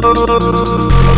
Oh, 0.00 1.17